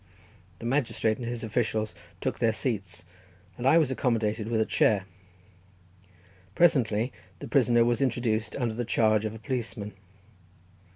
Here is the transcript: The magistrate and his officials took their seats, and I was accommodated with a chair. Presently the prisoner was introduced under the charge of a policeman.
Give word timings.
The 0.57 0.65
magistrate 0.65 1.19
and 1.19 1.27
his 1.27 1.43
officials 1.43 1.93
took 2.21 2.39
their 2.39 2.53
seats, 2.53 3.03
and 3.55 3.67
I 3.67 3.77
was 3.77 3.91
accommodated 3.91 4.47
with 4.47 4.59
a 4.59 4.65
chair. 4.65 5.05
Presently 6.55 7.13
the 7.37 7.47
prisoner 7.47 7.85
was 7.85 8.01
introduced 8.01 8.55
under 8.55 8.73
the 8.73 8.83
charge 8.83 9.25
of 9.25 9.35
a 9.35 9.37
policeman. 9.37 9.93